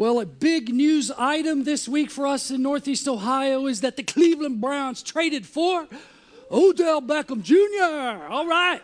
[0.00, 4.02] Well, a big news item this week for us in Northeast Ohio is that the
[4.02, 5.86] Cleveland Browns traded for
[6.50, 8.32] Odell Beckham Jr.
[8.32, 8.80] All right.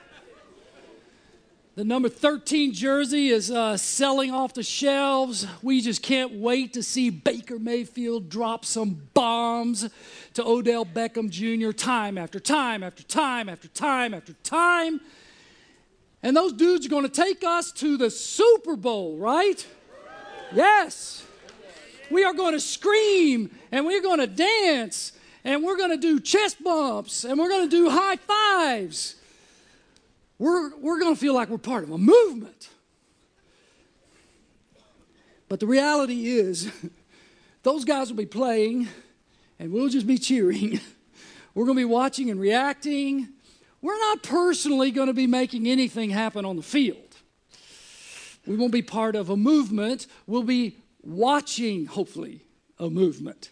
[1.75, 5.47] The number 13 jersey is uh, selling off the shelves.
[5.63, 9.88] We just can't wait to see Baker Mayfield drop some bombs
[10.35, 11.72] to Odell Beckham Jr.
[11.72, 15.01] time after time after time after time after time.
[16.23, 19.66] And those dudes are going to take us to the Super Bowl, right?
[20.55, 21.24] Yes.
[22.10, 25.12] We are going to scream and we're going to dance
[25.45, 29.16] and we're going to do chest bumps and we're going to do high fives
[30.38, 32.69] we're, we're going to feel like we're part of a movement.
[35.48, 36.71] But the reality is,
[37.63, 38.88] those guys will be playing,
[39.59, 40.80] and we'll just be cheering.
[41.55, 43.29] We're going to be watching and reacting.
[43.80, 47.05] We're not personally going to be making anything happen on the field.
[48.47, 50.07] We won't be part of a movement.
[50.27, 52.43] We'll be watching, hopefully,
[52.79, 53.51] a movement.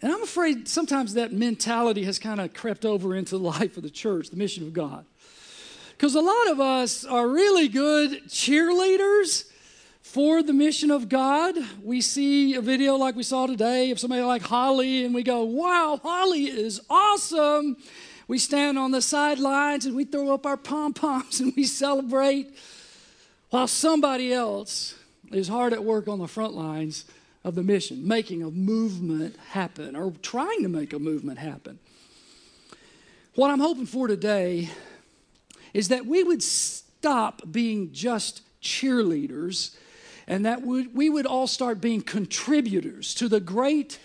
[0.00, 3.82] And I'm afraid sometimes that mentality has kind of crept over into the life of
[3.82, 5.04] the church, the mission of God.
[5.90, 9.50] Because a lot of us are really good cheerleaders
[10.00, 11.56] for the mission of God.
[11.82, 15.42] We see a video like we saw today of somebody like Holly, and we go,
[15.42, 17.76] wow, Holly is awesome.
[18.28, 22.54] We stand on the sidelines and we throw up our pom poms and we celebrate
[23.50, 24.94] while somebody else
[25.32, 27.04] is hard at work on the front lines
[27.44, 31.78] of the mission, making a movement happen or trying to make a movement happen.
[33.34, 34.68] What I'm hoping for today
[35.72, 39.76] is that we would stop being just cheerleaders
[40.26, 43.98] and that we would all start being contributors to the great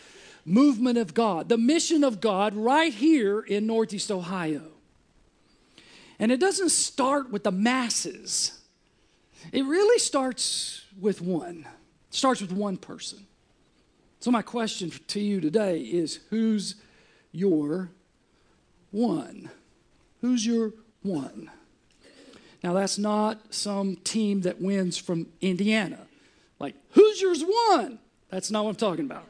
[0.46, 4.62] movement of God, the mission of God right here in Northeast Ohio.
[6.20, 8.60] And it doesn't start with the masses,
[9.52, 11.68] it really starts with one,
[12.10, 13.26] it starts with one person.
[14.20, 16.76] So, my question to you today is who's
[17.32, 17.90] your
[18.92, 19.50] one?
[20.22, 20.72] Who's your
[21.04, 21.52] one.
[22.64, 26.00] Now, that's not some team that wins from Indiana.
[26.60, 28.00] Like, Hoosiers one?
[28.30, 29.26] That's not what I'm talking about.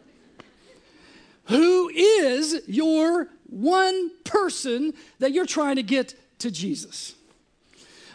[1.45, 7.15] Who is your one person that you're trying to get to Jesus?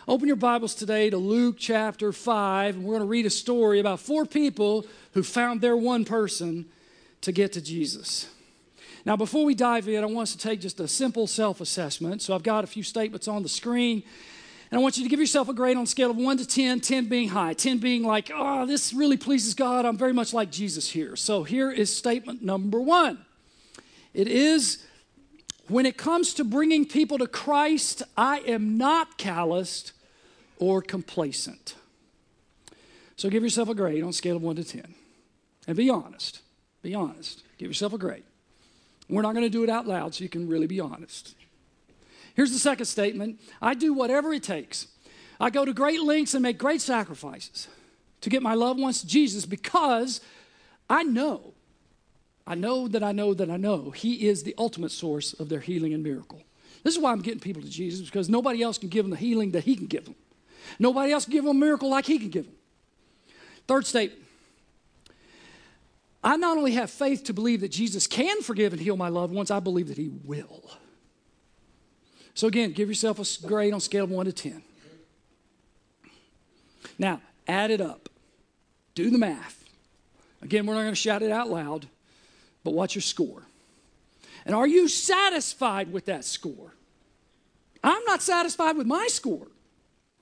[0.09, 3.79] Open your Bibles today to Luke chapter 5, and we're going to read a story
[3.79, 6.65] about four people who found their one person
[7.21, 8.27] to get to Jesus.
[9.05, 12.23] Now, before we dive in, I want us to take just a simple self assessment.
[12.23, 14.03] So, I've got a few statements on the screen.
[14.71, 16.47] And I want you to give yourself a grade on a scale of 1 to
[16.47, 19.85] 10, 10 being high, 10 being like, oh, this really pleases God.
[19.85, 21.17] I'm very much like Jesus here.
[21.17, 23.19] So here is statement number one
[24.15, 24.87] it is
[25.69, 29.93] when it comes to bringing people to Christ, I am not calloused
[30.59, 31.75] or complacent.
[33.17, 34.95] So give yourself a grade on a scale of 1 to 10.
[35.67, 36.41] And be honest.
[36.83, 37.43] Be honest.
[37.59, 38.23] Give yourself a grade.
[39.09, 41.35] We're not going to do it out loud so you can really be honest.
[42.35, 44.87] Here's the second statement I do whatever it takes.
[45.41, 47.69] I go to great lengths and make great sacrifices
[48.21, 50.21] to get my loved ones to Jesus because
[50.91, 51.55] I know,
[52.47, 55.61] I know that I know that I know He is the ultimate source of their
[55.61, 56.43] healing and miracle.
[56.83, 59.17] This is why I'm getting people to Jesus because nobody else can give them the
[59.17, 60.15] healing that He can give them.
[60.79, 62.55] Nobody else can give them a miracle like He can give them.
[63.67, 64.23] Third statement
[66.23, 69.33] I not only have faith to believe that Jesus can forgive and heal my loved
[69.33, 70.71] ones, I believe that He will.
[72.35, 74.63] So, again, give yourself a grade on scale of 1 to 10.
[76.99, 78.09] Now, add it up.
[78.95, 79.65] Do the math.
[80.43, 81.89] Again, we're not going to shout it out loud,
[82.65, 83.43] but what's your score?
[84.45, 86.75] And are you satisfied with that score?
[87.83, 89.49] I'm not satisfied with my score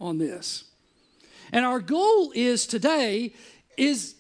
[0.01, 0.65] on this.
[1.53, 3.33] And our goal is today
[3.77, 4.15] is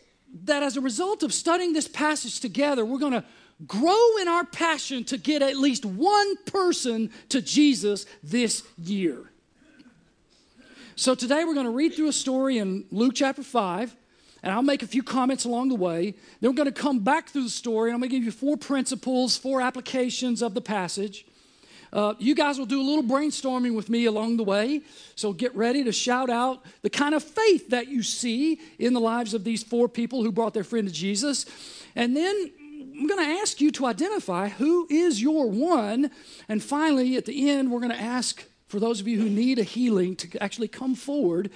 [0.44, 3.24] that as a result of studying this passage together, we're going to
[3.66, 9.30] grow in our passion to get at least one person to Jesus this year.
[10.94, 13.94] So today we're going to read through a story in Luke chapter 5,
[14.42, 16.14] and I'll make a few comments along the way.
[16.40, 18.30] Then we're going to come back through the story, and I'm going to give you
[18.30, 21.25] four principles, four applications of the passage.
[21.96, 24.82] Uh, you guys will do a little brainstorming with me along the way.
[25.14, 29.00] So get ready to shout out the kind of faith that you see in the
[29.00, 31.46] lives of these four people who brought their friend to Jesus.
[31.94, 32.52] And then
[32.98, 36.10] I'm going to ask you to identify who is your one.
[36.50, 39.58] And finally, at the end, we're going to ask for those of you who need
[39.58, 41.50] a healing to actually come forward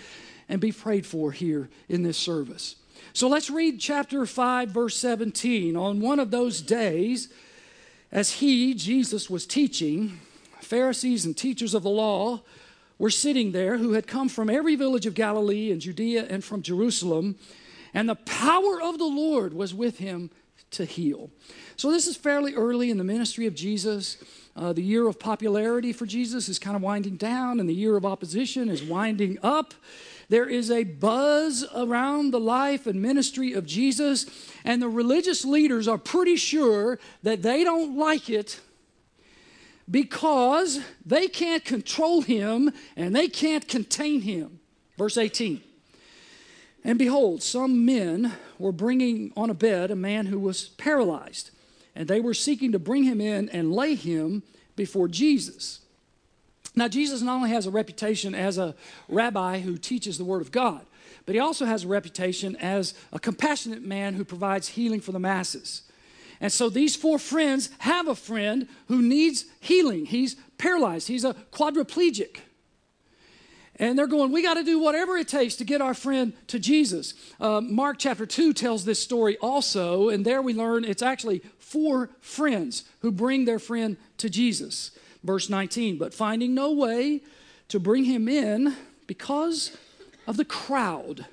[0.48, 2.76] and be prayed for here in this service.
[3.12, 5.76] So let's read chapter 5, verse 17.
[5.76, 7.28] On one of those days,
[8.10, 10.18] as he, Jesus, was teaching,
[10.60, 12.40] Pharisees and teachers of the law
[12.98, 16.62] were sitting there who had come from every village of Galilee and Judea and from
[16.62, 17.36] Jerusalem.
[17.92, 20.30] and the power of the Lord was with him
[20.70, 21.30] to heal.
[21.76, 24.16] So, this is fairly early in the ministry of Jesus.
[24.54, 27.96] Uh, the year of popularity for Jesus is kind of winding down, and the year
[27.96, 29.74] of opposition is winding up.
[30.28, 34.26] There is a buzz around the life and ministry of Jesus,
[34.64, 38.60] and the religious leaders are pretty sure that they don't like it
[39.88, 44.60] because they can't control him and they can't contain him.
[44.98, 45.62] Verse 18.
[46.84, 51.50] And behold, some men were bringing on a bed a man who was paralyzed,
[51.94, 54.42] and they were seeking to bring him in and lay him
[54.76, 55.80] before Jesus.
[56.74, 58.74] Now, Jesus not only has a reputation as a
[59.08, 60.86] rabbi who teaches the Word of God,
[61.26, 65.18] but he also has a reputation as a compassionate man who provides healing for the
[65.18, 65.82] masses.
[66.40, 70.06] And so these four friends have a friend who needs healing.
[70.06, 72.38] He's paralyzed, he's a quadriplegic.
[73.76, 76.58] And they're going, we got to do whatever it takes to get our friend to
[76.58, 77.14] Jesus.
[77.40, 82.10] Uh, Mark chapter 2 tells this story also, and there we learn it's actually four
[82.20, 84.90] friends who bring their friend to Jesus.
[85.24, 87.22] Verse 19, but finding no way
[87.68, 88.76] to bring him in
[89.06, 89.76] because
[90.26, 91.24] of the crowd.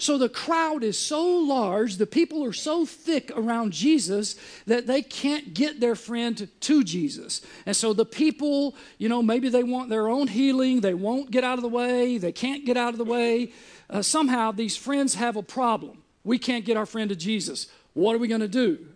[0.00, 4.36] So the crowd is so large, the people are so thick around Jesus
[4.66, 7.40] that they can't get their friend to Jesus.
[7.66, 11.42] And so the people, you know, maybe they want their own healing, they won't get
[11.42, 13.52] out of the way, they can't get out of the way.
[13.90, 15.98] Uh, somehow these friends have a problem.
[16.22, 17.66] We can't get our friend to Jesus.
[17.94, 18.86] What are we going to do?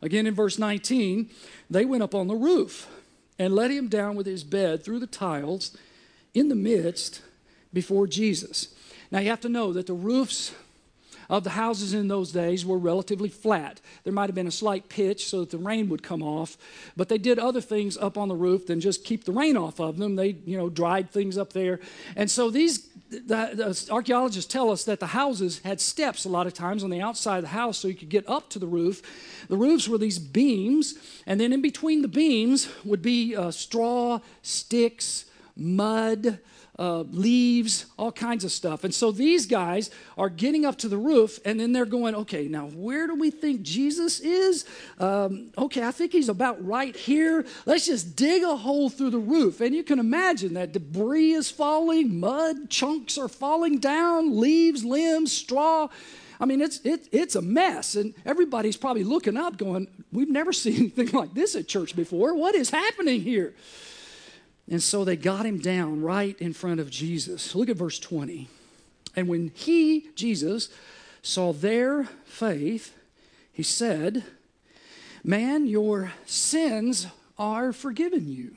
[0.00, 1.28] Again, in verse 19,
[1.70, 2.88] they went up on the roof
[3.36, 5.76] and let him down with his bed through the tiles
[6.34, 7.22] in the midst
[7.72, 8.74] before Jesus.
[9.12, 10.52] Now, you have to know that the roofs
[11.28, 13.80] of the houses in those days were relatively flat.
[14.04, 16.56] There might have been a slight pitch so that the rain would come off,
[16.96, 19.80] but they did other things up on the roof than just keep the rain off
[19.80, 20.16] of them.
[20.16, 21.78] They, you know, dried things up there.
[22.16, 26.46] And so these the, the, archaeologists tell us that the houses had steps a lot
[26.46, 28.66] of times on the outside of the house so you could get up to the
[28.66, 29.02] roof.
[29.48, 30.94] The roofs were these beams,
[31.26, 36.38] and then in between the beams would be uh, straw, sticks, mud,
[36.78, 38.84] uh, leaves, all kinds of stuff.
[38.84, 42.48] And so these guys are getting up to the roof, and then they're going, okay,
[42.48, 44.64] now where do we think Jesus is?
[44.98, 47.44] Um, okay, I think he's about right here.
[47.66, 49.60] Let's just dig a hole through the roof.
[49.60, 55.32] And you can imagine that debris is falling, mud chunks are falling down, leaves, limbs,
[55.32, 55.88] straw.
[56.40, 57.94] I mean, it's, it, it's a mess.
[57.94, 62.34] And everybody's probably looking up going, We've never seen anything like this at church before.
[62.34, 63.54] What is happening here?
[64.70, 67.54] And so they got him down right in front of Jesus.
[67.54, 68.48] Look at verse 20.
[69.16, 70.68] And when he, Jesus,
[71.22, 72.94] saw their faith,
[73.52, 74.24] he said,
[75.24, 77.06] Man, your sins
[77.38, 78.56] are forgiven you.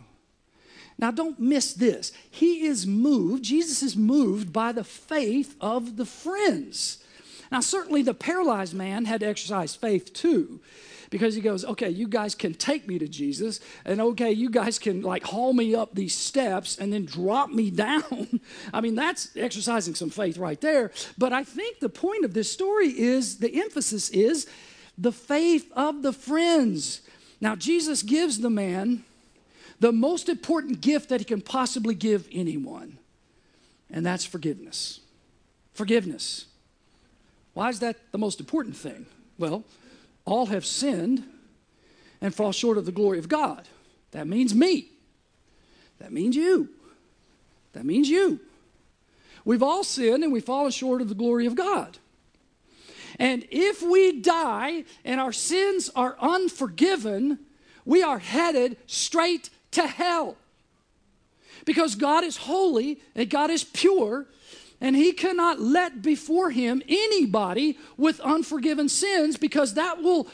[0.98, 2.14] Now, don't miss this.
[2.32, 7.04] He is moved, Jesus is moved by the faith of the friends.
[7.52, 10.62] Now, certainly the paralyzed man had to exercise faith too
[11.10, 14.80] because he goes, okay, you guys can take me to Jesus, and okay, you guys
[14.80, 18.40] can like haul me up these steps and then drop me down.
[18.74, 20.92] I mean, that's exercising some faith right there.
[21.18, 24.48] But I think the point of this story is the emphasis is
[24.98, 27.02] the faith of the friends.
[27.42, 29.04] Now, Jesus gives the man
[29.80, 32.98] the most important gift that he can possibly give anyone,
[33.90, 35.02] and that's forgiveness.
[35.74, 36.46] Forgiveness.
[37.54, 39.06] Why is that the most important thing?
[39.38, 39.64] Well,
[40.26, 41.24] all have sinned
[42.22, 43.68] and fall short of the glory of God.
[44.12, 44.90] That means me.
[46.00, 46.70] That means you.
[47.74, 48.40] That means you.
[49.44, 51.98] We've all sinned and we've fallen short of the glory of God.
[53.20, 57.40] And if we die and our sins are unforgiven,
[57.86, 60.36] we are headed straight to hell.
[61.66, 64.26] Because God is holy and God is pure,
[64.82, 70.28] and he cannot let before him anybody with unforgiven sins because that will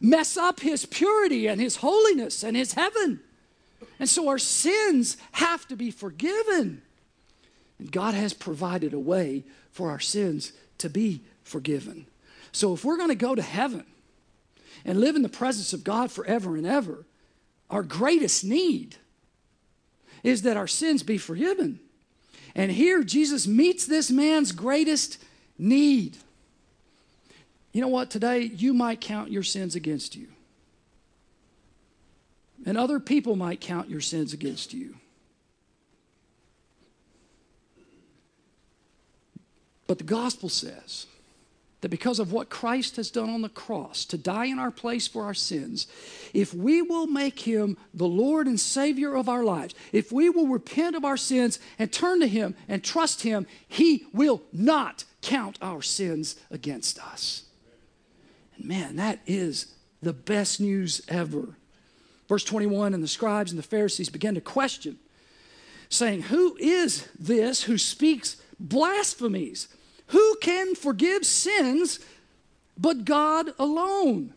[0.00, 3.20] mess up his purity and his holiness and his heaven.
[3.98, 6.82] And so our sins have to be forgiven.
[7.78, 12.06] And God has provided a way for our sins to be forgiven.
[12.52, 13.84] So if we're going to go to heaven
[14.84, 17.06] and live in the presence of God forever and ever,
[17.70, 18.96] our greatest need
[20.22, 21.80] is that our sins be forgiven.
[22.58, 25.22] And here Jesus meets this man's greatest
[25.56, 26.16] need.
[27.72, 28.10] You know what?
[28.10, 30.26] Today, you might count your sins against you.
[32.66, 34.96] And other people might count your sins against you.
[39.86, 41.06] But the gospel says
[41.80, 45.06] that because of what Christ has done on the cross to die in our place
[45.06, 45.86] for our sins,
[46.34, 50.48] if we will make him the Lord and Savior of our lives, if we will
[50.48, 55.58] repent of our sins and turn to him and trust him, he will not count
[55.62, 57.44] our sins against us.
[58.56, 61.56] And man, that is the best news ever.
[62.28, 64.98] Verse 21 And the scribes and the Pharisees began to question,
[65.88, 69.68] saying, Who is this who speaks blasphemies?
[70.08, 72.00] Who can forgive sins
[72.76, 74.34] but God alone?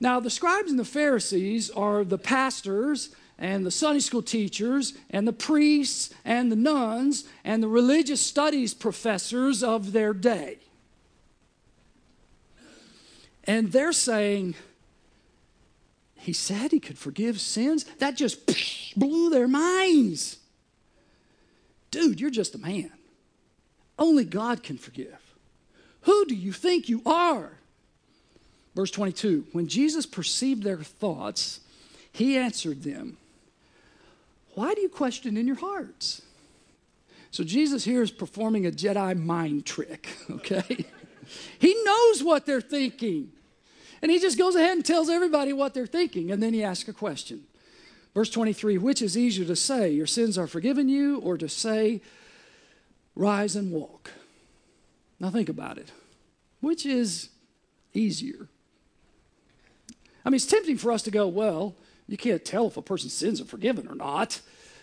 [0.00, 5.26] Now, the scribes and the Pharisees are the pastors and the Sunday school teachers and
[5.26, 10.58] the priests and the nuns and the religious studies professors of their day.
[13.44, 14.54] And they're saying,
[16.16, 17.84] he said he could forgive sins.
[17.98, 18.46] That just
[18.96, 20.38] blew their minds.
[21.90, 22.92] Dude, you're just a man.
[23.98, 25.18] Only God can forgive.
[26.02, 27.52] Who do you think you are?
[28.74, 31.60] Verse 22 When Jesus perceived their thoughts,
[32.12, 33.16] he answered them,
[34.54, 36.22] Why do you question in your hearts?
[37.30, 40.84] So Jesus here is performing a Jedi mind trick, okay?
[41.58, 43.32] he knows what they're thinking.
[44.02, 46.30] And he just goes ahead and tells everybody what they're thinking.
[46.30, 47.44] And then he asks a question.
[48.14, 52.00] Verse 23 Which is easier to say, Your sins are forgiven you, or to say,
[53.14, 54.10] Rise and walk?
[55.20, 55.92] Now think about it.
[56.60, 57.28] Which is
[57.92, 58.48] easier?
[60.24, 61.74] I mean, it's tempting for us to go, Well,
[62.08, 64.40] you can't tell if a person's sins are forgiven or not.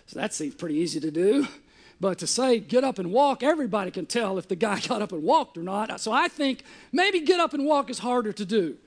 [0.07, 1.48] So that seems pretty easy to do.
[2.01, 5.12] But to say, get up and walk, everybody can tell if the guy got up
[5.12, 6.00] and walked or not.
[6.00, 8.77] So I think maybe get up and walk is harder to do.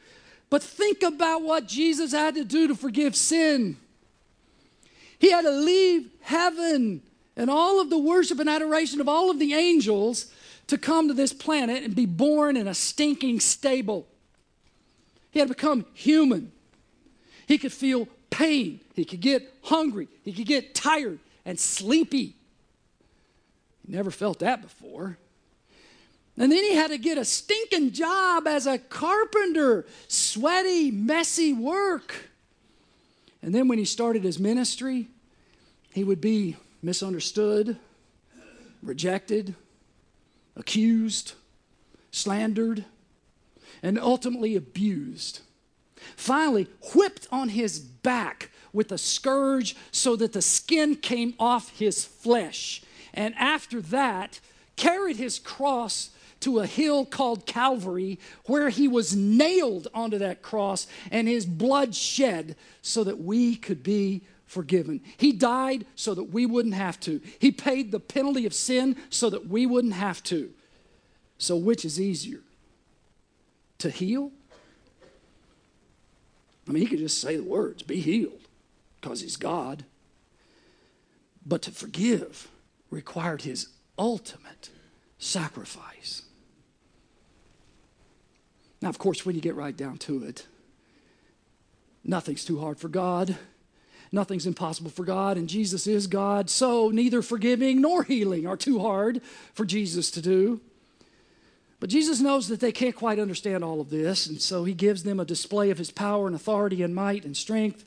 [0.50, 3.76] But think about what Jesus had to do to forgive sin.
[5.18, 7.02] He had to leave heaven
[7.36, 10.32] and all of the worship and adoration of all of the angels
[10.66, 14.06] to come to this planet and be born in a stinking stable.
[15.30, 16.52] He had to become human.
[17.46, 18.80] He could feel pain.
[18.94, 20.08] He could get hungry.
[20.24, 22.36] He could get tired and sleepy.
[23.86, 25.18] He never felt that before.
[26.36, 32.30] And then he had to get a stinking job as a carpenter, sweaty, messy work.
[33.42, 35.08] And then when he started his ministry,
[35.92, 37.76] he would be misunderstood,
[38.82, 39.54] rejected,
[40.56, 41.34] accused,
[42.10, 42.84] slandered,
[43.82, 45.40] and ultimately abused.
[46.16, 52.04] Finally, whipped on his back with a scourge so that the skin came off his
[52.04, 52.82] flesh.
[53.14, 54.40] And after that,
[54.76, 56.10] carried his cross
[56.40, 61.94] to a hill called Calvary where he was nailed onto that cross and his blood
[61.94, 64.22] shed so that we could be
[64.52, 65.00] forgiven.
[65.16, 67.22] He died so that we wouldn't have to.
[67.38, 70.52] He paid the penalty of sin so that we wouldn't have to.
[71.38, 72.40] So, which is easier?
[73.78, 74.30] To heal?
[76.68, 78.46] I mean, he could just say the words, be healed,
[79.00, 79.84] because he's God.
[81.44, 82.48] But to forgive
[82.90, 83.68] required his
[83.98, 84.68] ultimate
[85.18, 86.22] sacrifice.
[88.82, 90.46] Now, of course, when you get right down to it,
[92.04, 93.36] nothing's too hard for God.
[94.12, 96.50] Nothing's impossible for God, and Jesus is God.
[96.50, 99.22] So neither forgiving nor healing are too hard
[99.54, 100.60] for Jesus to do.
[101.80, 105.02] But Jesus knows that they can't quite understand all of this, and so he gives
[105.02, 107.84] them a display of his power and authority and might and strength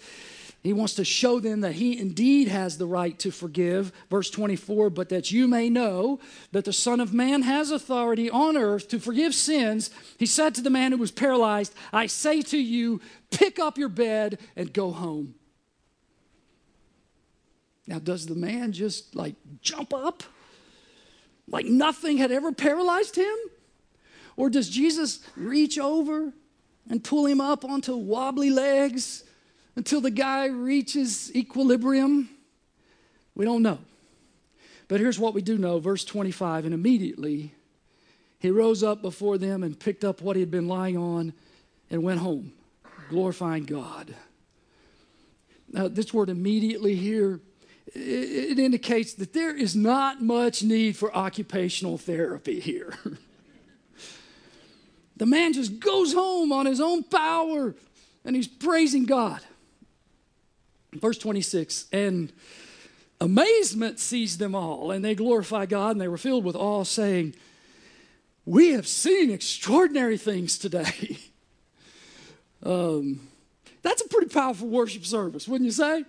[0.66, 3.92] he wants to show them that he indeed has the right to forgive.
[4.10, 6.20] Verse 24, but that you may know
[6.54, 9.92] that the Son of Man has authority on earth to forgive sins.
[10.18, 13.90] He said to the man who was paralyzed, I say to you, pick up your
[13.90, 15.36] bed and go home.
[17.88, 20.24] Now, does the man just like jump up?
[21.48, 23.36] Like nothing had ever paralyzed him?
[24.36, 26.34] Or does Jesus reach over
[26.90, 29.24] and pull him up onto wobbly legs?
[29.76, 32.30] until the guy reaches equilibrium?
[33.36, 33.80] We don't know.
[34.88, 37.52] But here's what we do know verse 25 and immediately
[38.40, 41.34] he rose up before them and picked up what he had been lying on
[41.90, 42.54] and went home,
[43.10, 44.14] glorifying God.
[45.72, 47.40] Now, this word immediately here,
[47.96, 52.98] it, indicates that there is not much need for occupational therapy here.
[55.18, 57.76] the man just goes home on his own power
[58.26, 59.40] and he's praising God.
[60.94, 62.34] Verse 26 And
[63.22, 67.36] amazement seized them all, and they glorified God, and they were filled with awe, saying,
[68.46, 71.20] We have seen extraordinary things today.
[72.64, 73.28] um,
[73.82, 76.04] that's a pretty powerful worship service, wouldn't you say?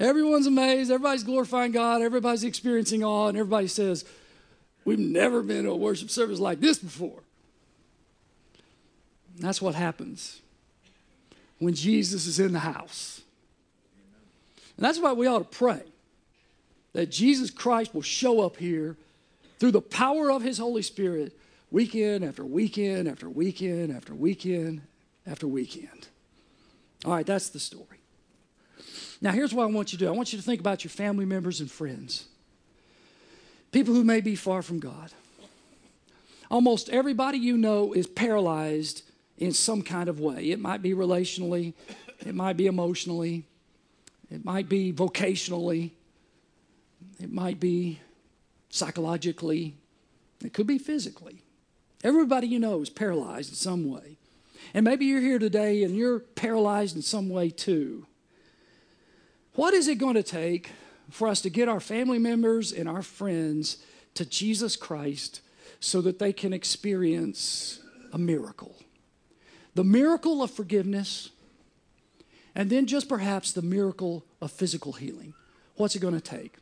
[0.00, 4.04] Everyone's amazed, everybody's glorifying God, everybody's experiencing awe, and everybody says,
[4.84, 7.22] We've never been to a worship service like this before.
[9.34, 10.40] And that's what happens
[11.58, 13.22] when Jesus is in the house.
[14.76, 15.82] And that's why we ought to pray
[16.92, 18.96] that Jesus Christ will show up here
[19.58, 21.32] through the power of His Holy Spirit,
[21.70, 24.82] weekend after weekend after weekend after weekend
[25.26, 26.08] after weekend.
[27.04, 27.98] All right, that's the story.
[29.20, 30.90] Now, here's what I want you to do I want you to think about your
[30.90, 32.26] family members and friends,
[33.72, 35.12] people who may be far from God.
[36.50, 39.02] Almost everybody you know is paralyzed
[39.38, 40.50] in some kind of way.
[40.50, 41.72] It might be relationally,
[42.24, 43.44] it might be emotionally,
[44.30, 45.90] it might be vocationally,
[47.20, 48.00] it might be
[48.68, 49.74] psychologically,
[50.44, 51.42] it could be physically.
[52.02, 54.18] Everybody you know is paralyzed in some way.
[54.74, 58.06] And maybe you're here today and you're paralyzed in some way too.
[59.54, 60.70] What is it going to take
[61.10, 63.78] for us to get our family members and our friends
[64.14, 65.40] to Jesus Christ
[65.78, 67.80] so that they can experience
[68.12, 68.74] a miracle?
[69.74, 71.30] The miracle of forgiveness,
[72.54, 75.34] and then just perhaps the miracle of physical healing.
[75.76, 76.56] What's it going to take?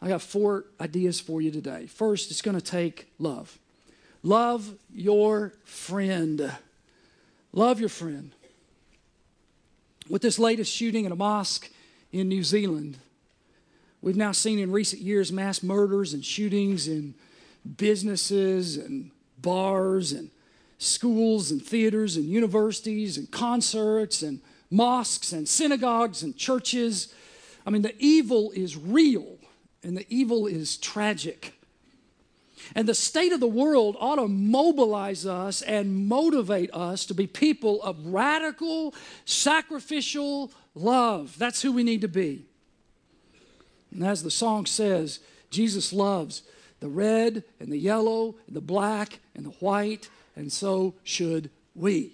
[0.00, 1.86] I got four ideas for you today.
[1.86, 3.58] First, it's going to take love.
[4.22, 6.52] Love your friend.
[7.52, 8.32] Love your friend.
[10.08, 11.70] With this latest shooting in a mosque
[12.16, 12.96] in New Zealand,
[14.00, 17.14] we've now seen in recent years mass murders and shootings in
[17.76, 20.30] businesses and bars and
[20.78, 27.12] schools and theaters and universities and concerts and mosques and synagogues and churches.
[27.66, 29.36] I mean, the evil is real
[29.82, 31.52] and the evil is tragic.
[32.74, 37.26] And the state of the world ought to mobilize us and motivate us to be
[37.26, 38.94] people of radical,
[39.24, 41.36] sacrificial love.
[41.38, 42.44] That's who we need to be.
[43.90, 45.18] And as the song says,
[45.50, 46.42] Jesus loves
[46.80, 52.12] the red and the yellow and the black and the white, and so should we.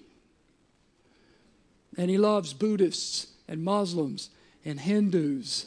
[1.99, 4.31] And he loves Buddhists and Muslims
[4.65, 5.67] and Hindus.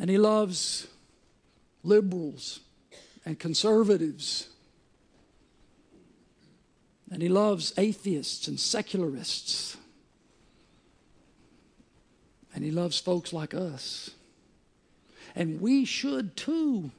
[0.00, 0.88] And he loves
[1.84, 2.60] liberals
[3.24, 4.48] and conservatives.
[7.12, 9.76] And he loves atheists and secularists.
[12.54, 14.10] And he loves folks like us.
[15.34, 16.90] And we should too.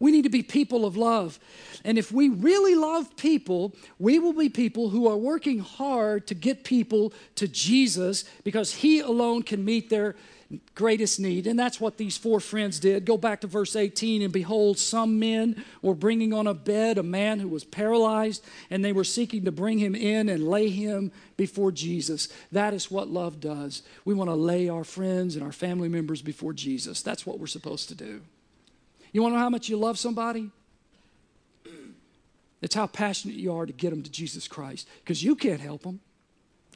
[0.00, 1.38] We need to be people of love.
[1.84, 6.34] And if we really love people, we will be people who are working hard to
[6.34, 10.16] get people to Jesus because He alone can meet their
[10.74, 11.46] greatest need.
[11.46, 13.04] And that's what these four friends did.
[13.04, 17.02] Go back to verse 18, and behold, some men were bringing on a bed a
[17.02, 21.12] man who was paralyzed, and they were seeking to bring him in and lay him
[21.36, 22.28] before Jesus.
[22.50, 23.82] That is what love does.
[24.04, 27.02] We want to lay our friends and our family members before Jesus.
[27.02, 28.20] That's what we're supposed to do.
[29.12, 30.50] You want to know how much you love somebody?
[32.62, 35.82] It's how passionate you are to get them to Jesus Christ because you can't help
[35.82, 36.00] them,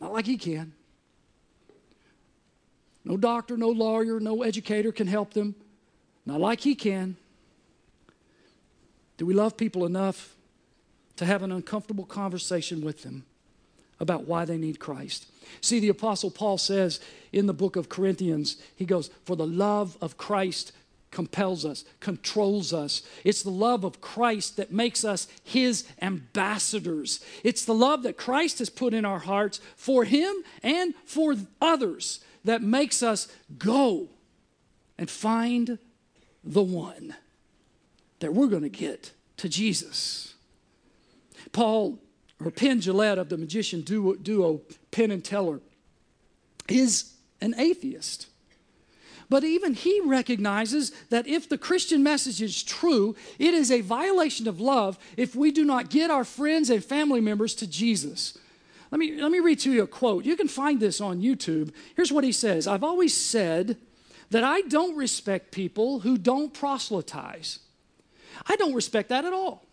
[0.01, 0.73] not like He can.
[3.05, 5.55] No doctor, no lawyer, no educator can help them,
[6.25, 7.17] not like He can.
[9.17, 10.35] Do we love people enough
[11.17, 13.25] to have an uncomfortable conversation with them
[14.01, 15.27] about why they need Christ?
[15.61, 16.99] See, the Apostle Paul says
[17.33, 20.73] in the book of Corinthians, he goes, For the love of Christ
[21.11, 23.03] compels us, controls us.
[23.23, 27.25] It's the love of Christ that makes us his ambassadors.
[27.45, 32.21] It's the love that Christ has put in our hearts for him and for others
[32.45, 33.29] that makes us
[33.59, 34.09] go
[34.99, 35.79] and find
[36.43, 37.15] the one
[38.21, 40.35] that we're going to get to Jesus.
[41.53, 41.99] Paul,
[42.45, 45.61] or Penn Jillette of the magician duo, duo Penn and Teller,
[46.69, 48.29] is an atheist.
[49.29, 54.47] But even he recognizes that if the Christian message is true, it is a violation
[54.47, 58.37] of love if we do not get our friends and family members to Jesus.
[58.95, 60.25] Let me, let me read to you a quote.
[60.25, 61.73] You can find this on YouTube.
[61.97, 63.77] Here's what he says I've always said
[64.31, 67.59] that I don't respect people who don't proselytize.
[68.47, 69.67] I don't respect that at all.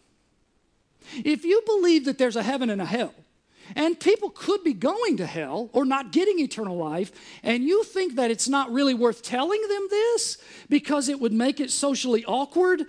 [1.24, 3.14] If you believe that there's a heaven and a hell,
[3.76, 7.12] and people could be going to hell or not getting eternal life,
[7.44, 11.60] and you think that it's not really worth telling them this because it would make
[11.60, 12.86] it socially awkward,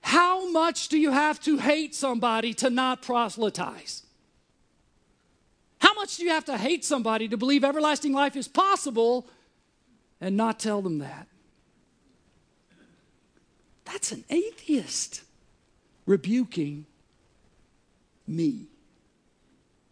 [0.00, 4.02] how much do you have to hate somebody to not proselytize?
[5.78, 9.26] How much do you have to hate somebody to believe everlasting life is possible
[10.20, 11.26] and not tell them that?
[13.84, 15.22] That's an atheist
[16.04, 16.86] rebuking
[18.26, 18.66] me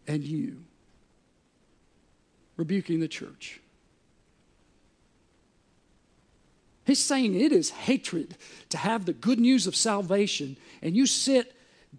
[0.07, 0.63] and you,
[2.55, 3.59] rebuking the church.
[6.85, 8.37] He's saying it is hatred
[8.69, 11.53] to have the good news of salvation, and you sit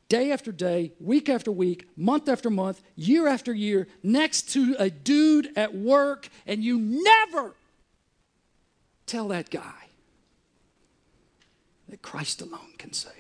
[0.09, 4.91] day after day, week after week, month after month, year after year, next to a
[4.91, 7.55] dude at work, and you never
[9.07, 9.89] tell that guy
[11.89, 13.13] that Christ alone can save.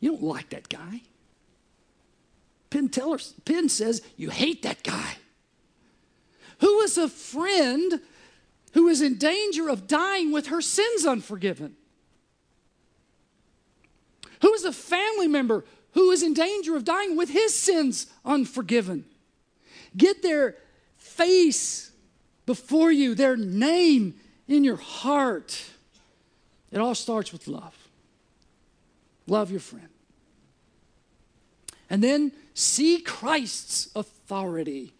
[0.00, 1.02] You don't like that guy.
[2.70, 5.16] Penn, Teller, Penn says you hate that guy.
[6.60, 8.00] Who is a friend
[8.72, 11.76] who is in danger of dying with her sins unforgiven?
[14.42, 19.04] Who is a family member who is in danger of dying with his sins unforgiven?
[19.96, 20.56] Get their
[20.96, 21.92] face
[22.44, 24.14] before you, their name
[24.48, 25.62] in your heart.
[26.70, 27.76] It all starts with love.
[29.26, 29.88] Love your friend.
[31.88, 34.92] And then see Christ's authority.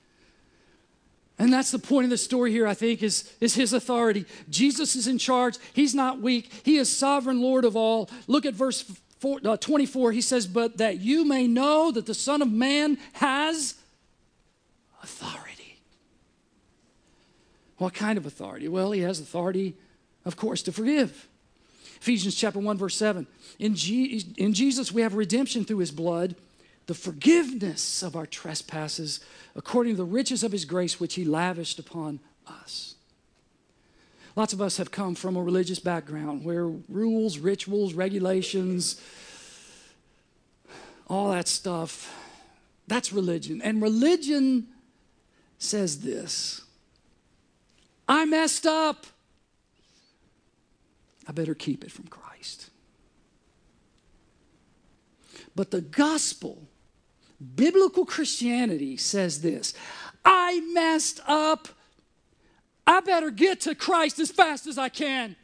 [1.39, 4.27] And that's the point of the story here, I think, is, is his authority.
[4.49, 5.57] Jesus is in charge.
[5.73, 6.53] He's not weak.
[6.63, 8.09] He is sovereign Lord of all.
[8.29, 8.85] Look at verse
[9.23, 10.11] four, uh, 24.
[10.11, 13.77] He says, But that you may know that the Son of Man has
[15.03, 15.79] authority.
[17.79, 18.67] What kind of authority?
[18.67, 19.75] Well, he has authority,
[20.25, 21.29] of course, to forgive.
[22.01, 23.29] Ephesians chapter 1, verse 7.
[23.61, 23.77] In,
[24.37, 26.35] in Jesus, we have redemption through his blood,
[26.87, 29.21] the forgiveness of our trespasses,
[29.55, 32.97] according to the riches of his grace, which he lavished upon us.
[34.35, 39.01] Lots of us have come from a religious background where rules, rituals, regulations,
[41.07, 42.19] all that stuff,
[42.87, 43.61] that's religion.
[43.63, 44.69] And religion
[45.59, 46.63] says this
[48.09, 49.07] I messed up.
[51.29, 52.71] I better keep it from Christ.
[55.55, 56.67] But the gospel,
[57.55, 59.75] biblical Christianity says this
[60.25, 61.69] I messed up.
[62.93, 65.35] I better get to Christ as fast as I can.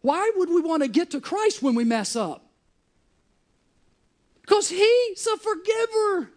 [0.00, 2.44] Why would we want to get to Christ when we mess up?
[4.40, 6.30] Because He's a forgiver.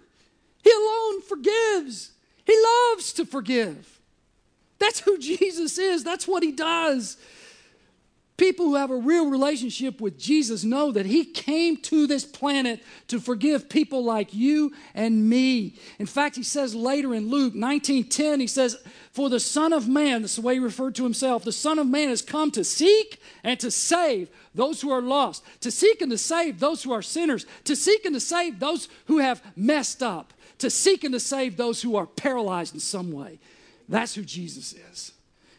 [0.64, 2.12] He alone forgives.
[2.46, 2.56] He
[2.92, 4.00] loves to forgive.
[4.78, 7.18] That's who Jesus is, that's what He does.
[8.36, 12.82] People who have a real relationship with Jesus know that He came to this planet
[13.08, 15.76] to forgive people like you and me.
[16.00, 18.78] In fact, He says later in Luke 19:10, He says,
[19.12, 21.88] For the Son of Man, that's the way He referred to Himself, the Son of
[21.88, 26.12] Man has come to seek and to save those who are lost, to seek and
[26.12, 30.02] to save those who are sinners, to seek and to save those who have messed
[30.02, 33.38] up to seek and to save those who are paralyzed in some way.
[33.90, 35.12] That's who Jesus is.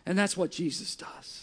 [0.07, 1.34] And that's what Jesus does.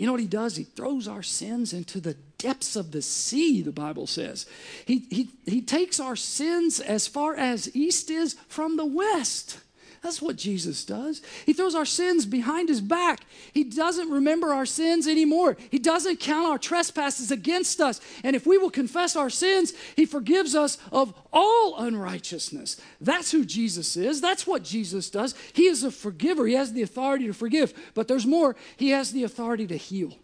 [0.00, 0.56] You know what he does?
[0.56, 4.46] He throws our sins into the depths of the sea, the Bible says.
[4.86, 9.58] He, he, he takes our sins as far as east is from the west.
[10.02, 11.20] That's what Jesus does.
[11.44, 13.20] He throws our sins behind his back.
[13.52, 15.58] He doesn't remember our sins anymore.
[15.70, 18.00] He doesn't count our trespasses against us.
[18.24, 22.80] And if we will confess our sins, he forgives us of all unrighteousness.
[22.98, 24.22] That's who Jesus is.
[24.22, 25.34] That's what Jesus does.
[25.52, 26.46] He is a forgiver.
[26.46, 27.74] He has the authority to forgive.
[27.92, 28.56] But there's more.
[28.78, 30.16] He has the authority to heal.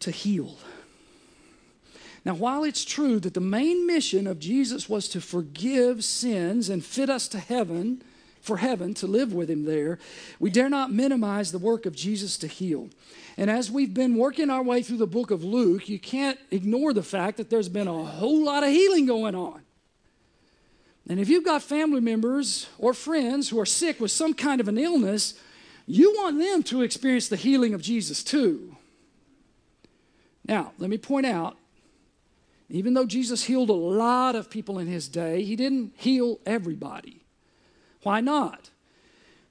[0.00, 0.56] To heal.
[2.24, 6.84] Now, while it's true that the main mission of Jesus was to forgive sins and
[6.84, 8.02] fit us to heaven,
[8.40, 9.98] for heaven, to live with Him there,
[10.38, 12.88] we dare not minimize the work of Jesus to heal.
[13.36, 16.92] And as we've been working our way through the book of Luke, you can't ignore
[16.92, 19.62] the fact that there's been a whole lot of healing going on.
[21.08, 24.68] And if you've got family members or friends who are sick with some kind of
[24.68, 25.34] an illness,
[25.86, 28.76] you want them to experience the healing of Jesus too.
[30.46, 31.57] Now, let me point out
[32.70, 37.22] even though Jesus healed a lot of people in his day, he didn't heal everybody.
[38.02, 38.70] Why not?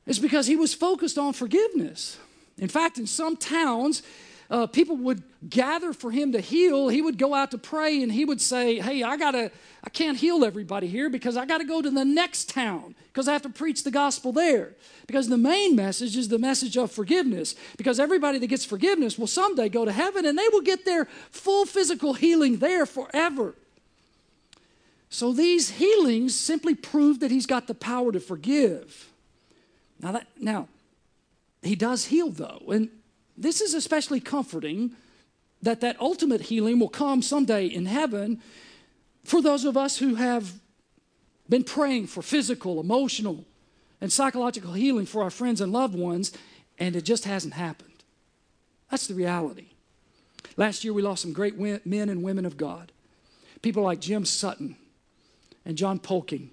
[0.05, 2.17] It's because he was focused on forgiveness.
[2.57, 4.03] In fact, in some towns,
[4.49, 6.87] uh, people would gather for him to heal.
[6.87, 9.51] He would go out to pray and he would say, Hey, I gotta,
[9.83, 13.33] I can't heal everybody here because I gotta go to the next town because I
[13.33, 14.73] have to preach the gospel there.
[15.05, 17.55] Because the main message is the message of forgiveness.
[17.77, 21.05] Because everybody that gets forgiveness will someday go to heaven and they will get their
[21.29, 23.55] full physical healing there forever.
[25.09, 29.09] So these healings simply prove that he's got the power to forgive.
[29.99, 30.67] Now that now
[31.61, 32.89] he does heal though, and
[33.37, 34.91] this is especially comforting
[35.61, 38.41] that that ultimate healing will come someday in heaven
[39.23, 40.53] for those of us who have
[41.49, 43.45] been praying for physical, emotional,
[44.01, 46.31] and psychological healing for our friends and loved ones,
[46.77, 48.03] and it just hasn't happened.
[48.91, 49.67] That's the reality.
[50.55, 52.91] Last year, we lost some great men and women of God.
[53.61, 54.75] People like Jim Sutton
[55.65, 56.51] and John Polking.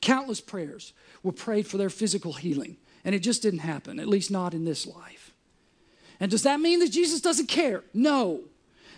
[0.00, 4.30] Countless prayers were prayed for their physical healing, and it just didn't happen, at least
[4.30, 5.27] not in this life.
[6.20, 7.84] And does that mean that Jesus doesn't care?
[7.94, 8.40] No.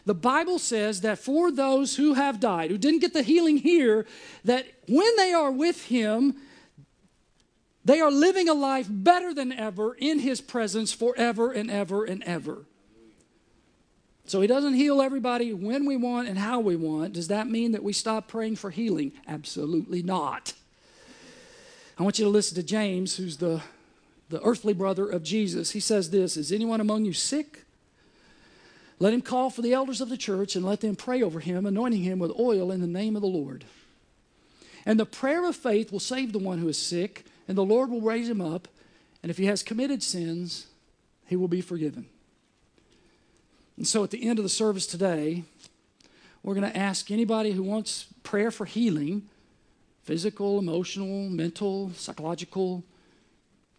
[0.07, 4.07] The Bible says that for those who have died, who didn't get the healing here,
[4.45, 6.37] that when they are with Him,
[7.85, 12.23] They are living a life better than ever in His presence forever and ever and
[12.25, 12.67] ever.
[14.27, 17.15] So He doesn't heal everybody when we want and how we want.
[17.15, 19.13] Does that mean that we stop praying for healing?
[19.27, 20.53] Absolutely not.
[21.99, 23.63] I want you to listen to James, who's the,
[24.31, 25.73] the earthly brother of Jesus.
[25.73, 27.65] He says this Is anyone among you sick?
[28.99, 31.65] Let him call for the elders of the church and let them pray over him,
[31.65, 33.65] anointing him with oil in the name of the Lord.
[34.85, 37.91] And the prayer of faith will save the one who is sick, and the Lord
[37.91, 38.69] will raise him up.
[39.23, 40.67] And if he has committed sins,
[41.27, 42.07] he will be forgiven.
[43.77, 45.45] And so at the end of the service today,
[46.43, 49.29] we're going to ask anybody who wants prayer for healing
[50.03, 52.83] physical, emotional, mental, psychological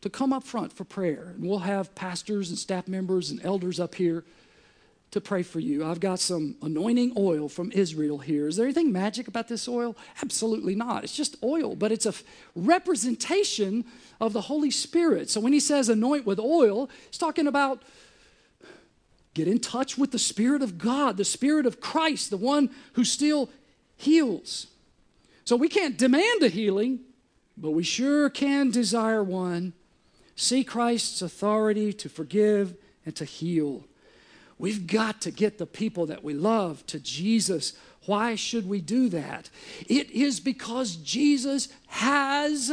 [0.01, 1.33] to come up front for prayer.
[1.35, 4.23] And we'll have pastors and staff members and elders up here
[5.11, 5.85] to pray for you.
[5.85, 8.47] I've got some anointing oil from Israel here.
[8.47, 9.95] Is there anything magic about this oil?
[10.23, 11.03] Absolutely not.
[11.03, 12.13] It's just oil, but it's a
[12.55, 13.83] representation
[14.21, 15.29] of the Holy Spirit.
[15.29, 17.83] So when he says anoint with oil, he's talking about
[19.33, 23.03] get in touch with the Spirit of God, the Spirit of Christ, the one who
[23.03, 23.49] still
[23.97, 24.67] heals.
[25.43, 27.01] So we can't demand a healing,
[27.57, 29.73] but we sure can desire one.
[30.35, 33.85] See Christ's authority to forgive and to heal.
[34.57, 37.73] We've got to get the people that we love to Jesus.
[38.05, 39.49] Why should we do that?
[39.87, 42.71] It is because Jesus has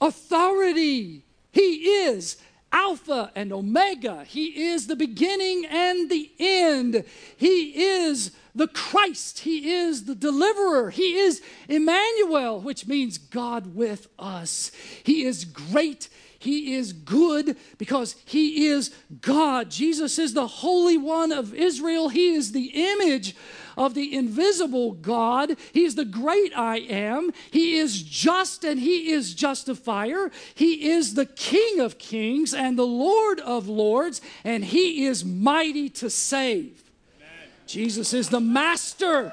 [0.00, 1.24] authority.
[1.52, 2.36] He is
[2.72, 4.24] Alpha and Omega.
[4.24, 7.04] He is the beginning and the end.
[7.36, 9.40] He is the Christ.
[9.40, 10.90] He is the deliverer.
[10.90, 14.72] He is Emmanuel, which means God with us.
[15.04, 16.08] He is great.
[16.44, 19.70] He is good because He is God.
[19.70, 22.10] Jesus is the Holy One of Israel.
[22.10, 23.34] He is the image
[23.78, 25.56] of the invisible God.
[25.72, 27.30] He is the great I am.
[27.50, 30.30] He is just and He is justifier.
[30.54, 35.88] He is the King of kings and the Lord of lords, and He is mighty
[35.88, 36.84] to save.
[37.16, 37.48] Amen.
[37.66, 39.32] Jesus is the Master.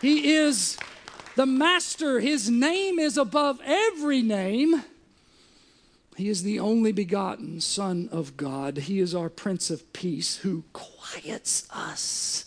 [0.00, 0.78] He is
[1.36, 2.18] the Master.
[2.18, 4.84] His name is above every name.
[6.16, 8.76] He is the only begotten Son of God.
[8.78, 12.46] He is our Prince of Peace who quiets us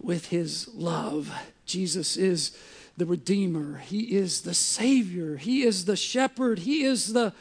[0.00, 1.32] with his love.
[1.64, 2.56] Jesus is
[2.96, 3.78] the Redeemer.
[3.78, 5.36] He is the Savior.
[5.36, 6.60] He is the Shepherd.
[6.60, 7.32] He is the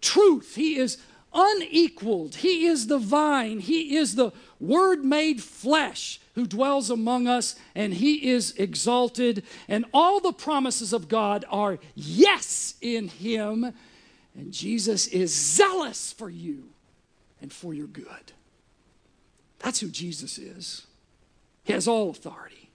[0.00, 0.56] truth.
[0.56, 0.98] He is
[1.32, 2.36] unequaled.
[2.36, 3.60] He is the vine.
[3.60, 9.44] He is the Word made flesh who dwells among us, and He is exalted.
[9.68, 13.72] And all the promises of God are yes in Him
[14.36, 16.70] and Jesus is zealous for you
[17.40, 18.32] and for your good.
[19.60, 20.86] That's who Jesus is.
[21.62, 22.70] He has all authority.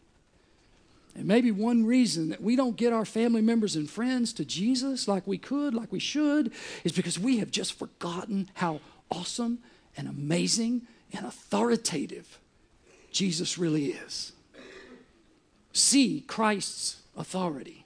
[1.15, 5.07] And maybe one reason that we don't get our family members and friends to Jesus
[5.07, 6.51] like we could, like we should,
[6.83, 8.79] is because we have just forgotten how
[9.11, 9.59] awesome
[9.97, 12.39] and amazing and authoritative
[13.11, 14.31] Jesus really is.
[15.73, 17.85] See Christ's authority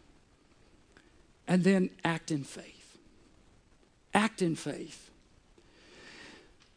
[1.47, 2.72] and then act in faith
[4.13, 5.09] act in faith.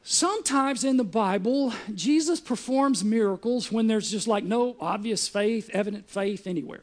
[0.03, 6.09] Sometimes in the Bible, Jesus performs miracles when there's just like no obvious faith, evident
[6.09, 6.83] faith anywhere.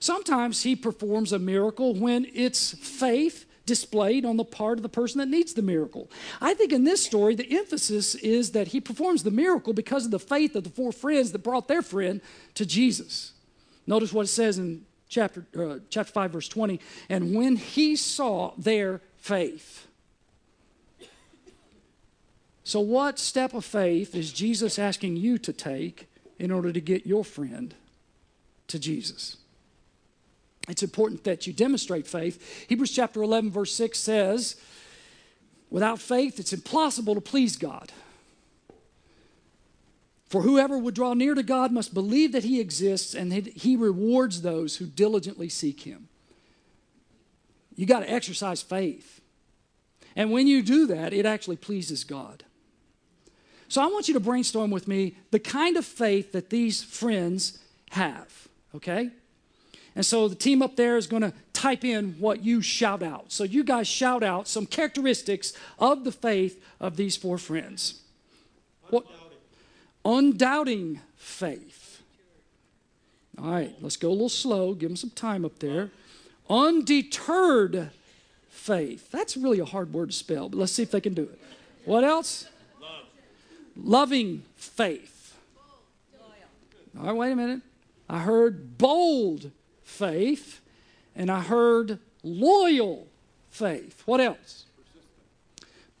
[0.00, 5.18] Sometimes he performs a miracle when it's faith displayed on the part of the person
[5.18, 6.10] that needs the miracle.
[6.40, 10.10] I think in this story, the emphasis is that he performs the miracle because of
[10.10, 12.20] the faith of the four friends that brought their friend
[12.54, 13.32] to Jesus.
[13.86, 16.80] Notice what it says in chapter, uh, chapter 5, verse 20.
[17.08, 19.87] And when he saw their faith,
[22.68, 26.06] so, what step of faith is Jesus asking you to take
[26.38, 27.74] in order to get your friend
[28.66, 29.38] to Jesus?
[30.68, 32.66] It's important that you demonstrate faith.
[32.68, 34.56] Hebrews chapter 11, verse 6 says,
[35.70, 37.90] Without faith, it's impossible to please God.
[40.26, 43.76] For whoever would draw near to God must believe that He exists and that He
[43.76, 46.08] rewards those who diligently seek Him.
[47.76, 49.22] You got to exercise faith.
[50.14, 52.44] And when you do that, it actually pleases God.
[53.68, 57.58] So I want you to brainstorm with me the kind of faith that these friends
[57.90, 59.10] have, okay?
[59.94, 63.32] And so the team up there is going to type in what you shout out.
[63.32, 68.00] So you guys shout out some characteristics of the faith of these four friends.
[68.90, 69.06] What?
[70.04, 72.00] Undoubting faith.
[73.36, 74.72] All right, let's go a little slow.
[74.74, 75.90] Give them some time up there.
[76.48, 77.90] Undeterred
[78.48, 79.10] faith.
[79.10, 81.38] That's really a hard word to spell, but let's see if they can do it.
[81.84, 82.46] What else?
[83.82, 85.36] Loving faith.
[86.98, 87.60] All right, wait a minute.
[88.08, 89.50] I heard bold
[89.84, 90.60] faith
[91.14, 93.06] and I heard loyal
[93.50, 94.02] faith.
[94.04, 94.64] What else?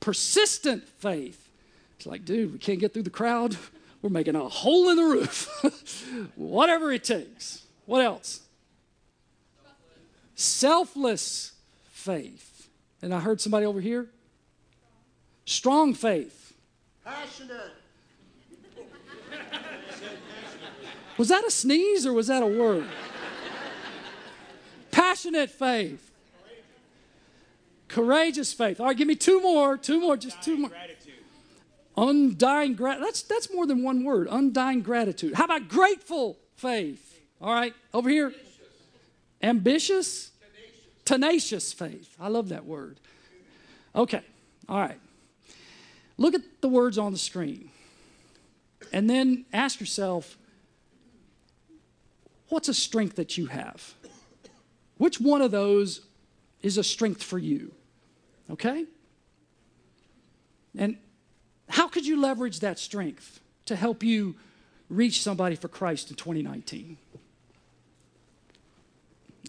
[0.00, 1.48] Persistent faith.
[1.96, 3.56] It's like, dude, we can't get through the crowd.
[4.02, 6.32] We're making a hole in the roof.
[6.36, 7.64] Whatever it takes.
[7.86, 8.42] What else?
[10.36, 11.52] Selfless
[11.90, 12.68] faith.
[13.02, 14.06] And I heard somebody over here.
[15.46, 16.37] Strong faith.
[17.08, 17.72] Passionate.
[21.16, 22.86] Was that a sneeze or was that a word?
[24.90, 26.10] Passionate faith.
[27.88, 28.78] Courageous faith.
[28.78, 29.78] All right, give me two more.
[29.78, 30.16] Two more.
[30.16, 30.68] Just two more.
[30.68, 31.14] Gratitude.
[31.96, 33.06] Undying gratitude.
[33.06, 34.28] That's, that's more than one word.
[34.30, 35.34] Undying gratitude.
[35.34, 37.20] How about grateful faith?
[37.40, 38.34] All right, over here.
[39.42, 40.32] Ambitious?
[41.04, 42.14] Tenacious faith.
[42.20, 43.00] I love that word.
[43.96, 44.20] Okay,
[44.68, 44.98] all right.
[46.18, 47.70] Look at the words on the screen.
[48.92, 50.36] And then ask yourself
[52.48, 53.94] what's a strength that you have?
[54.96, 56.02] Which one of those
[56.62, 57.72] is a strength for you?
[58.50, 58.86] Okay?
[60.76, 60.98] And
[61.68, 64.36] how could you leverage that strength to help you
[64.88, 66.96] reach somebody for Christ in 2019?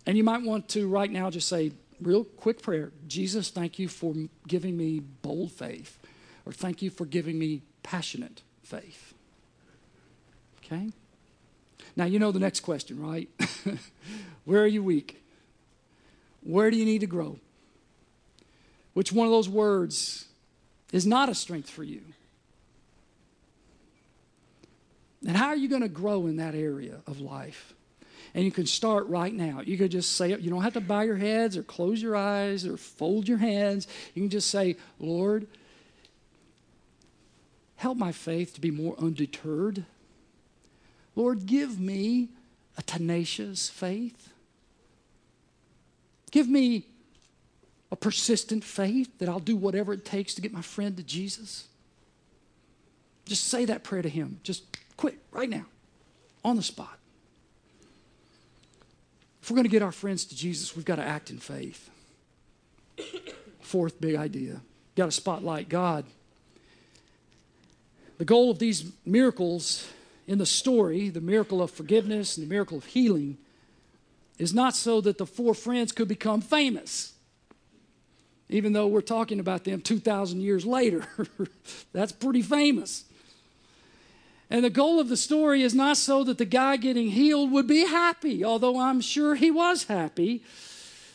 [0.05, 3.87] And you might want to right now just say, real quick prayer Jesus, thank you
[3.87, 4.13] for
[4.47, 5.98] giving me bold faith,
[6.51, 9.13] thank you for giving me passionate faith.
[10.63, 10.89] Okay?
[11.95, 13.29] Now, you know the next question, right?
[14.45, 15.23] Where are you weak?
[16.43, 17.39] Where do you need to grow?
[18.93, 20.25] Which one of those words
[20.91, 22.01] is not a strength for you?
[25.25, 27.73] And how are you going to grow in that area of life?
[28.33, 29.61] And you can start right now.
[29.65, 30.41] You could just say it.
[30.41, 33.87] You don't have to bow your heads or close your eyes or fold your hands.
[34.13, 35.47] You can just say, Lord,
[37.79, 39.85] help my faith to be more undeterred.
[41.15, 42.27] Lord, give me
[42.77, 44.33] a tenacious faith.
[46.29, 46.85] Give me
[47.89, 51.69] a persistent faith that I'll do whatever it takes to get my friend to Jesus.
[53.25, 54.41] Just say that prayer to Him.
[54.43, 54.63] Just
[54.97, 55.65] quick, right now,
[56.43, 56.99] on the spot.
[59.41, 61.89] If we're going to get our friends to Jesus, we've got to act in faith.
[63.61, 64.59] Fourth big idea
[64.97, 66.03] got to spotlight God.
[68.19, 69.89] The goal of these miracles
[70.27, 73.37] in the story, the miracle of forgiveness and the miracle of healing,
[74.37, 77.13] is not so that the four friends could become famous.
[78.49, 81.07] Even though we're talking about them 2,000 years later,
[81.93, 83.05] that's pretty famous.
[84.49, 87.67] And the goal of the story is not so that the guy getting healed would
[87.67, 90.43] be happy, although I'm sure he was happy.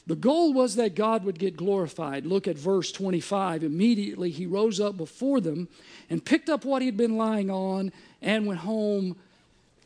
[0.07, 2.27] The goal was that God would get glorified.
[2.27, 3.65] Look at verse 25.
[3.65, 5.69] Immediately he rose up before them
[6.11, 7.91] and picked up what he had been lying on
[8.21, 9.17] and went home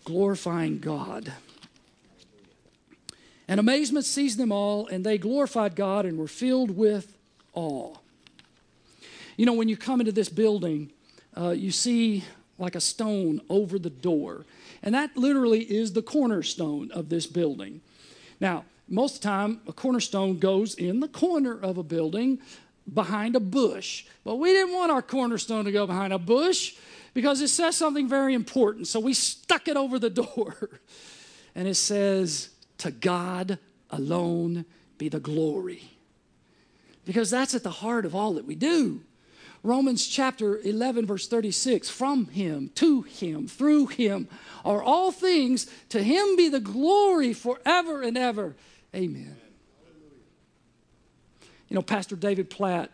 [0.04, 1.33] glorifying God.
[3.46, 7.16] And amazement seized them all, and they glorified God and were filled with
[7.54, 7.96] awe.
[9.37, 10.90] You know, when you come into this building,
[11.37, 12.24] uh, you see
[12.59, 14.44] like a stone over the door.
[14.83, 17.81] And that literally is the cornerstone of this building.
[18.40, 22.40] Now, most of the time, a cornerstone goes in the corner of a building
[22.92, 24.07] behind a bush.
[24.24, 26.74] But we didn't want our cornerstone to go behind a bush
[27.14, 28.87] because it says something very important.
[28.87, 30.70] So we stuck it over the door.
[31.55, 33.59] And it says, To God
[33.90, 34.64] alone
[34.96, 35.90] be the glory.
[37.05, 39.01] Because that's at the heart of all that we do.
[39.62, 44.29] Romans chapter 11, verse 36 From him, to him, through him
[44.64, 45.66] are all things.
[45.90, 48.55] To him be the glory forever and ever.
[48.98, 49.37] Amen.
[51.68, 52.90] You know, Pastor David Platt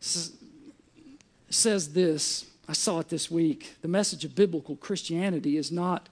[0.00, 2.46] says this.
[2.66, 3.74] I saw it this week.
[3.82, 6.08] The message of biblical Christianity is not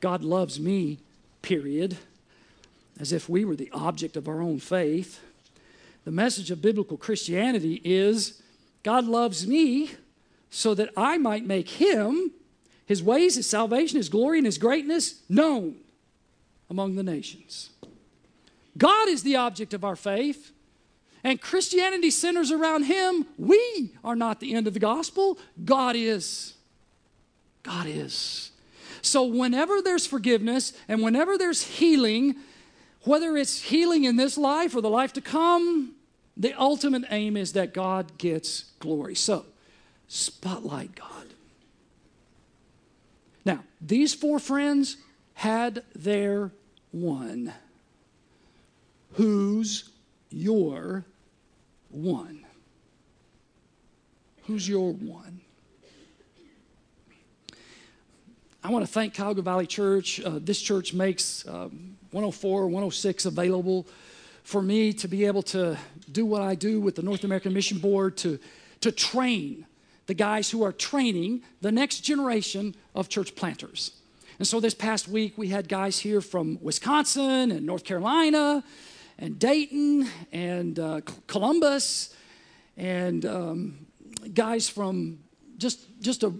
[0.00, 0.98] God loves me,
[1.42, 1.98] period,
[2.98, 5.20] as if we were the object of our own faith.
[6.04, 8.42] The message of biblical Christianity is
[8.82, 9.92] God loves me
[10.50, 12.32] so that I might make him,
[12.84, 15.76] his ways, his salvation, his glory, and his greatness known
[16.68, 17.70] among the nations.
[18.80, 20.52] God is the object of our faith,
[21.22, 23.26] and Christianity centers around him.
[23.36, 26.54] We are not the end of the gospel, God is.
[27.62, 28.52] God is.
[29.02, 32.36] So, whenever there's forgiveness and whenever there's healing,
[33.02, 35.94] whether it's healing in this life or the life to come,
[36.38, 39.14] the ultimate aim is that God gets glory.
[39.14, 39.44] So,
[40.08, 41.26] spotlight God.
[43.44, 44.96] Now, these four friends
[45.34, 46.50] had their
[46.92, 47.52] one.
[49.14, 49.90] Who's
[50.30, 51.04] your
[51.88, 52.44] one?
[54.44, 55.40] Who's your one?
[58.62, 60.20] I want to thank Cuyahoga Valley Church.
[60.20, 63.86] Uh, this church makes um, 104, 106 available
[64.42, 65.78] for me to be able to
[66.12, 68.38] do what I do with the North American Mission Board to,
[68.80, 69.66] to train
[70.06, 73.92] the guys who are training the next generation of church planters.
[74.38, 78.64] And so this past week, we had guys here from Wisconsin and North Carolina
[79.20, 82.14] and Dayton and uh, Columbus
[82.76, 83.86] and um,
[84.32, 85.18] guys from
[85.58, 86.32] just, just a,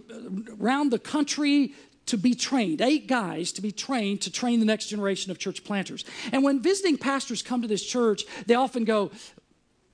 [0.58, 1.74] around the country
[2.06, 5.62] to be trained, eight guys to be trained to train the next generation of church
[5.62, 6.04] planters.
[6.32, 9.10] And when visiting pastors come to this church, they often go,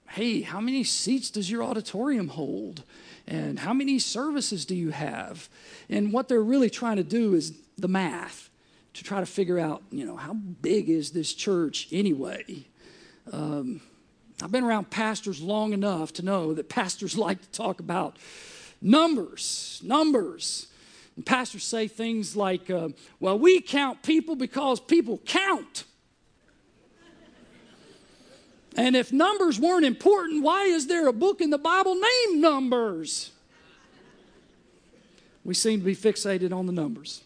[0.08, 2.84] Hey, how many seats does your auditorium hold?
[3.26, 5.48] And how many services do you have?
[5.90, 8.48] And what they're really trying to do is the math
[8.94, 12.66] to try to figure out, you know, how big is this church anyway?
[13.32, 13.80] Um,
[14.42, 18.16] I've been around pastors long enough to know that pastors like to talk about
[18.80, 20.68] numbers, numbers.
[21.16, 25.84] And pastors say things like, uh, well, we count people because people count.
[28.76, 33.30] And if numbers weren't important, why is there a book in the Bible named Numbers?
[35.44, 37.22] We seem to be fixated on the numbers.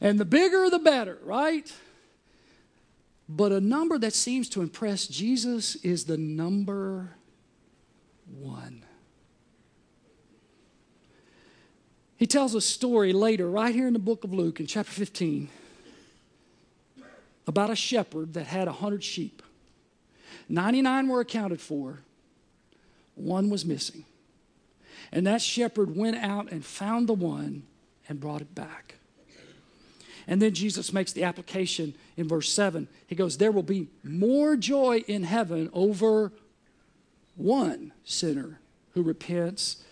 [0.00, 1.72] And the bigger, the better, right?
[3.28, 7.10] But a number that seems to impress Jesus is the number
[8.38, 8.84] one.
[12.16, 15.48] He tells a story later, right here in the book of Luke, in chapter 15,
[17.46, 19.42] about a shepherd that had 100 sheep.
[20.48, 22.00] 99 were accounted for,
[23.14, 24.04] one was missing.
[25.12, 27.64] And that shepherd went out and found the one
[28.08, 28.94] and brought it back.
[30.26, 32.88] And then Jesus makes the application in verse 7.
[33.06, 36.32] He goes, There will be more joy in heaven over
[37.36, 38.58] one sinner
[38.94, 39.84] who repents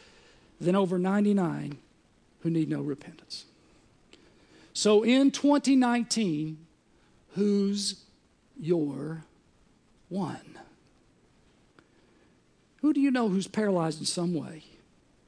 [0.61, 1.78] than over 99
[2.41, 3.45] who need no repentance.
[4.72, 6.59] So in 2019,
[7.35, 8.03] who's
[8.59, 9.24] your
[10.09, 10.59] one?
[12.80, 14.64] Who do you know who's paralyzed in some way?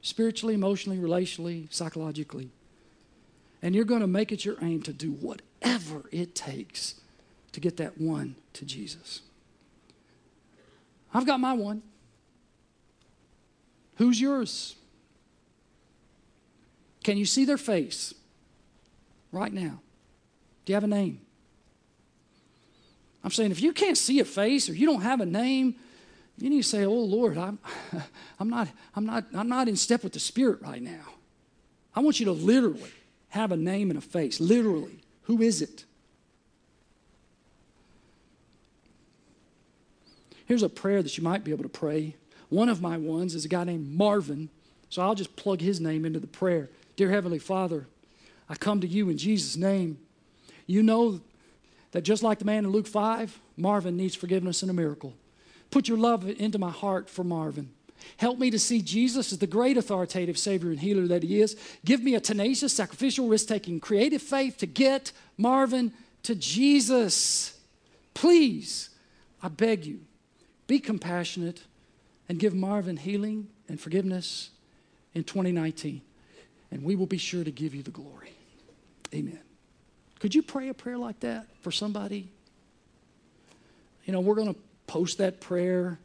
[0.01, 2.51] Spiritually, emotionally, relationally, psychologically.
[3.61, 6.95] And you're going to make it your aim to do whatever it takes
[7.53, 9.21] to get that one to Jesus.
[11.13, 11.81] I've got my one.
[13.95, 14.75] Who's yours?
[17.03, 18.13] Can you see their face
[19.31, 19.79] right now?
[20.65, 21.21] Do you have a name?
[23.23, 25.75] I'm saying if you can't see a face or you don't have a name,
[26.37, 27.57] you need to say, "Oh Lord, I'm,
[28.39, 31.05] I'm not, I'm not, I'm not in step with the Spirit right now."
[31.95, 32.91] I want you to literally
[33.29, 34.39] have a name and a face.
[34.39, 35.85] Literally, who is it?
[40.45, 42.15] Here's a prayer that you might be able to pray.
[42.49, 44.49] One of my ones is a guy named Marvin,
[44.89, 46.69] so I'll just plug his name into the prayer.
[46.95, 47.87] Dear Heavenly Father,
[48.47, 49.99] I come to you in Jesus' name.
[50.65, 51.19] You know
[51.91, 55.13] that just like the man in Luke 5, Marvin needs forgiveness and a miracle.
[55.69, 57.71] Put your love into my heart for Marvin.
[58.17, 61.55] Help me to see Jesus as the great authoritative Savior and healer that He is.
[61.85, 65.93] Give me a tenacious, sacrificial, risk taking, creative faith to get Marvin
[66.23, 67.59] to Jesus.
[68.13, 68.89] Please,
[69.41, 70.01] I beg you,
[70.67, 71.61] be compassionate
[72.27, 74.49] and give Marvin healing and forgiveness
[75.13, 76.01] in 2019.
[76.71, 78.33] And we will be sure to give you the glory.
[79.13, 79.39] Amen.
[80.19, 82.29] Could you pray a prayer like that for somebody?
[84.05, 85.99] You know, we're going to post that prayer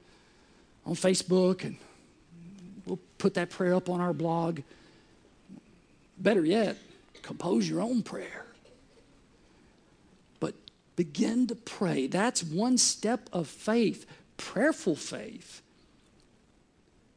[0.85, 1.76] on Facebook and
[2.87, 4.61] we'll put that prayer up on our blog.
[6.18, 6.76] Better yet,
[7.22, 8.47] compose your own prayer.
[10.41, 10.55] But
[10.97, 12.07] begin to pray.
[12.07, 14.07] That's one step of faith,
[14.37, 15.62] prayerful faith.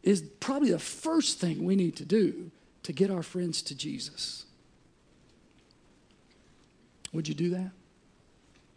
[0.04, 2.52] Is probably the first thing we need to do
[2.84, 4.46] to get our friends to Jesus.
[7.12, 7.72] Would you do that?